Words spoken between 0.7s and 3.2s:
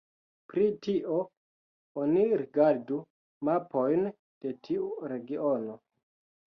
tio oni rigardu